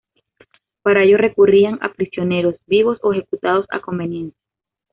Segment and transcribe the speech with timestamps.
[0.81, 4.41] Para ello recurrían a prisioneros vivos o ejecutados a conveniencia.